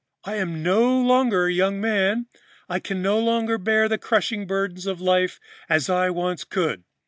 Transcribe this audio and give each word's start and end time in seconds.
I 0.23 0.37
am 0.37 0.63
no 0.63 0.99
longer 0.99 1.45
a 1.45 1.53
young 1.53 1.79
man. 1.79 2.25
I 2.67 2.79
can 2.79 3.03
no 3.03 3.19
longer 3.19 3.59
bear 3.59 3.87
the 3.87 3.99
crushing 3.99 4.47
burden 4.47 4.89
of 4.89 4.99
life 4.99 5.39
as 5.69 5.91
I 5.91 6.09
once 6.09 6.43
could. 6.43 6.83